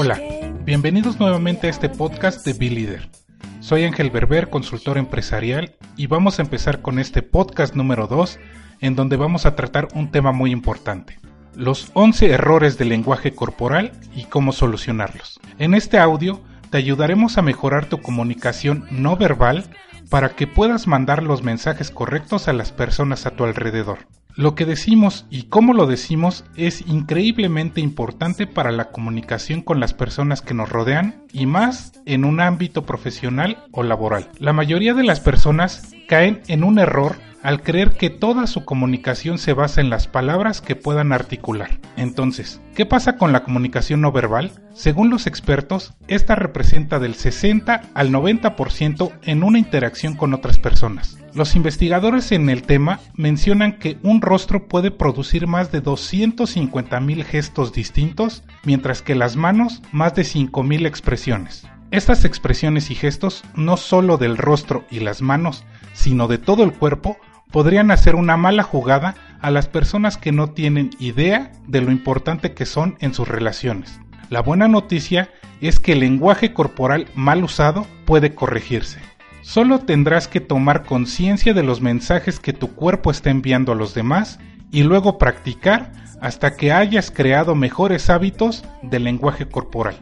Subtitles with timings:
[0.00, 0.20] Hola,
[0.64, 3.10] bienvenidos nuevamente a este podcast de Be Leader.
[3.58, 8.38] Soy Ángel Berber, consultor empresarial, y vamos a empezar con este podcast número 2,
[8.80, 11.18] en donde vamos a tratar un tema muy importante,
[11.56, 15.40] los 11 errores del lenguaje corporal y cómo solucionarlos.
[15.58, 16.40] En este audio
[16.70, 19.64] te ayudaremos a mejorar tu comunicación no verbal
[20.10, 23.98] para que puedas mandar los mensajes correctos a las personas a tu alrededor.
[24.38, 29.94] Lo que decimos y cómo lo decimos es increíblemente importante para la comunicación con las
[29.94, 34.28] personas que nos rodean y más en un ámbito profesional o laboral.
[34.38, 39.38] La mayoría de las personas caen en un error al creer que toda su comunicación
[39.38, 41.80] se basa en las palabras que puedan articular.
[41.96, 44.52] Entonces, ¿qué pasa con la comunicación no verbal?
[44.72, 51.18] Según los expertos, esta representa del 60 al 90% en una interacción con otras personas.
[51.34, 57.72] Los investigadores en el tema mencionan que un rostro puede producir más de 250.000 gestos
[57.72, 61.66] distintos, mientras que las manos más de 5.000 expresiones.
[61.90, 66.72] Estas expresiones y gestos, no solo del rostro y las manos, sino de todo el
[66.72, 67.18] cuerpo,
[67.50, 72.52] podrían hacer una mala jugada a las personas que no tienen idea de lo importante
[72.52, 74.00] que son en sus relaciones.
[74.28, 79.00] La buena noticia es que el lenguaje corporal mal usado puede corregirse.
[79.42, 83.94] Solo tendrás que tomar conciencia de los mensajes que tu cuerpo está enviando a los
[83.94, 84.38] demás
[84.70, 89.96] y luego practicar hasta que hayas creado mejores hábitos del lenguaje corporal.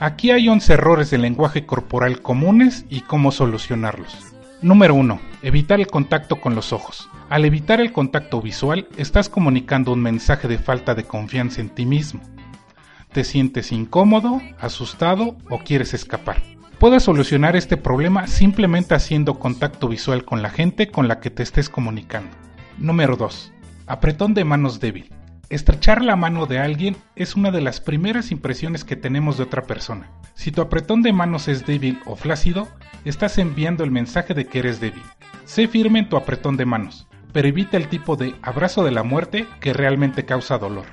[0.00, 4.16] Aquí hay 11 errores del lenguaje corporal comunes y cómo solucionarlos.
[4.62, 5.20] Número 1.
[5.42, 7.08] Evitar el contacto con los ojos.
[7.28, 11.86] Al evitar el contacto visual, estás comunicando un mensaje de falta de confianza en ti
[11.86, 12.20] mismo.
[13.12, 16.42] Te sientes incómodo, asustado o quieres escapar.
[16.78, 21.42] Puedes solucionar este problema simplemente haciendo contacto visual con la gente con la que te
[21.42, 22.30] estés comunicando.
[22.78, 23.52] Número 2.
[23.88, 25.12] Apretón de manos débil.
[25.50, 29.62] Estrechar la mano de alguien es una de las primeras impresiones que tenemos de otra
[29.62, 30.08] persona.
[30.34, 32.68] Si tu apretón de manos es débil o flácido,
[33.04, 35.02] estás enviando el mensaje de que eres débil.
[35.46, 39.02] Sé firme en tu apretón de manos, pero evita el tipo de abrazo de la
[39.02, 40.86] muerte que realmente causa dolor.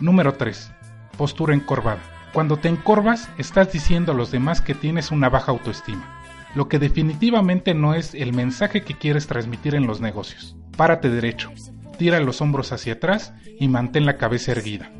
[0.00, 0.72] Número 3.
[1.16, 2.17] Postura encorvada.
[2.32, 6.20] Cuando te encorvas, estás diciendo a los demás que tienes una baja autoestima,
[6.54, 10.56] lo que definitivamente no es el mensaje que quieres transmitir en los negocios.
[10.76, 11.50] Párate derecho,
[11.96, 14.90] tira los hombros hacia atrás y mantén la cabeza erguida.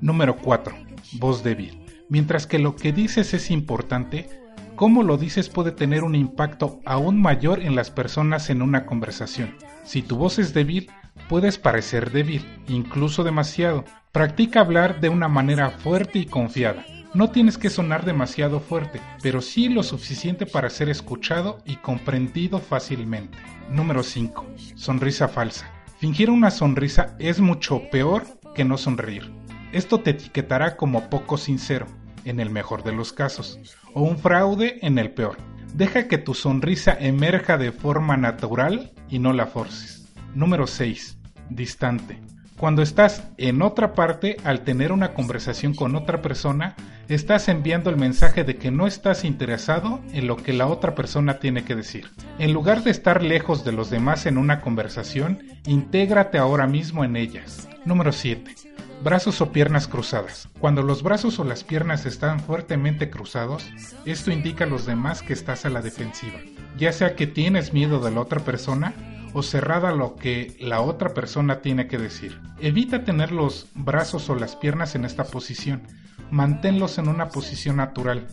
[0.00, 0.76] Número 4.
[1.14, 1.84] Voz débil.
[2.08, 4.28] Mientras que lo que dices es importante,
[4.76, 9.56] cómo lo dices puede tener un impacto aún mayor en las personas en una conversación.
[9.84, 10.90] Si tu voz es débil,
[11.32, 16.84] puedes parecer débil, incluso demasiado, Practica hablar de una manera fuerte y confiada.
[17.14, 22.58] No tienes que sonar demasiado fuerte, pero sí lo suficiente para ser escuchado y comprendido
[22.58, 23.38] fácilmente.
[23.70, 24.46] Número 5.
[24.74, 25.70] Sonrisa falsa.
[25.98, 29.32] Fingir una sonrisa es mucho peor que no sonreír.
[29.72, 31.86] Esto te etiquetará como poco sincero,
[32.26, 33.58] en el mejor de los casos,
[33.94, 35.38] o un fraude en el peor.
[35.72, 40.12] Deja que tu sonrisa emerja de forma natural y no la forces.
[40.34, 41.21] Número 6.
[41.50, 42.18] Distante.
[42.62, 46.76] Cuando estás en otra parte, al tener una conversación con otra persona,
[47.08, 51.40] estás enviando el mensaje de que no estás interesado en lo que la otra persona
[51.40, 52.10] tiene que decir.
[52.38, 57.16] En lugar de estar lejos de los demás en una conversación, intégrate ahora mismo en
[57.16, 57.68] ellas.
[57.84, 58.54] Número 7.
[59.02, 60.48] Brazos o piernas cruzadas.
[60.60, 63.68] Cuando los brazos o las piernas están fuertemente cruzados,
[64.04, 66.38] esto indica a los demás que estás a la defensiva,
[66.78, 68.94] ya sea que tienes miedo de la otra persona
[69.32, 72.40] o cerrada lo que la otra persona tiene que decir.
[72.60, 75.82] Evita tener los brazos o las piernas en esta posición.
[76.30, 78.26] Manténlos en una posición natural.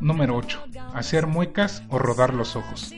[0.00, 0.64] Número 8.
[0.94, 2.92] Hacer muecas o rodar los ojos.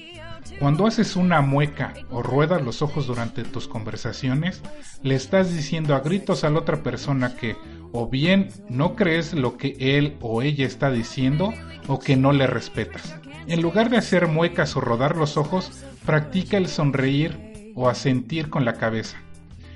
[0.59, 4.61] Cuando haces una mueca o ruedas los ojos durante tus conversaciones,
[5.03, 7.57] le estás diciendo a gritos a la otra persona que
[7.93, 11.55] o bien no crees lo que él o ella está diciendo
[11.87, 13.17] o que no le respetas.
[13.47, 17.48] En lugar de hacer muecas o rodar los ojos, practica el sonreír
[17.79, 19.19] o asentir con la cabeza.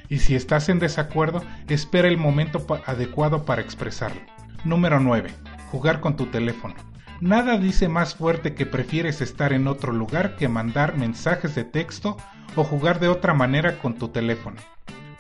[0.09, 4.21] Y si estás en desacuerdo, espera el momento adecuado para expresarlo.
[4.65, 5.31] Número 9.
[5.71, 6.75] Jugar con tu teléfono.
[7.21, 12.17] Nada dice más fuerte que prefieres estar en otro lugar que mandar mensajes de texto
[12.57, 14.61] o jugar de otra manera con tu teléfono.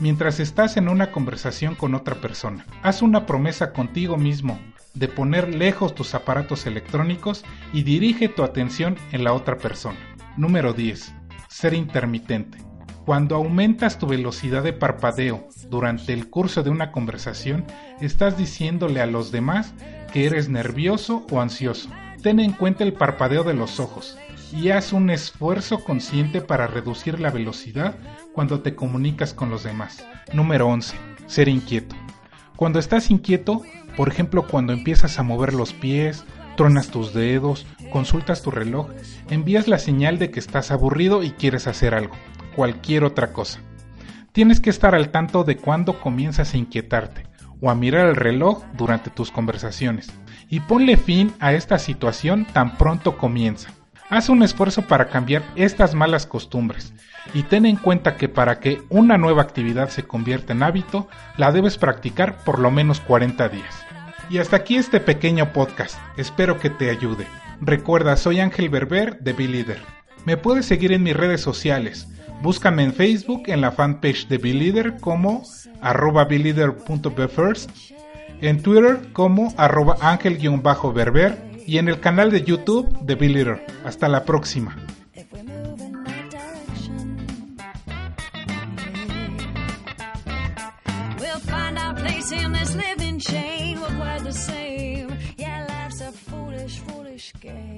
[0.01, 4.59] Mientras estás en una conversación con otra persona, haz una promesa contigo mismo
[4.95, 9.99] de poner lejos tus aparatos electrónicos y dirige tu atención en la otra persona.
[10.37, 11.15] Número 10.
[11.49, 12.72] Ser intermitente.
[13.05, 17.65] Cuando aumentas tu velocidad de parpadeo durante el curso de una conversación,
[18.01, 19.75] estás diciéndole a los demás
[20.13, 21.91] que eres nervioso o ansioso.
[22.23, 24.17] Ten en cuenta el parpadeo de los ojos
[24.53, 27.97] y haz un esfuerzo consciente para reducir la velocidad
[28.33, 30.07] cuando te comunicas con los demás.
[30.33, 30.97] Número 11.
[31.27, 31.97] Ser inquieto.
[32.55, 33.63] Cuando estás inquieto,
[33.97, 36.25] Por ejemplo, cuando empiezas a mover los pies,
[36.57, 38.89] tronas tus dedos, consultas tu reloj,
[39.29, 42.15] envías la señal de que estás aburrido y quieres hacer algo,
[42.53, 43.61] cualquier otra cosa.
[44.33, 47.27] Tienes que estar al tanto de cuándo comienzas a inquietarte
[47.61, 50.13] o a mirar el reloj durante tus conversaciones
[50.49, 53.71] y ponle fin a esta situación tan pronto comienza.
[54.11, 56.93] Haz un esfuerzo para cambiar estas malas costumbres
[57.33, 61.09] y ten en cuenta que para que una nueva actividad se convierta en hábito,
[61.39, 63.75] la debes practicar por lo menos 40 días.
[64.29, 67.27] Y hasta aquí este pequeño podcast, espero que te ayude.
[67.61, 69.65] Recuerda, soy Ángel Berber de Be
[70.27, 72.09] Me puedes seguir en mis redes sociales.
[72.43, 75.43] Búscame en Facebook en la fanpage de Belider como
[75.81, 77.71] arroba belider.befirst,
[78.41, 83.65] en Twitter como arroba ángel-berber y en el canal de YouTube de Belider.
[83.85, 84.77] Hasta la próxima.
[97.41, 97.72] game.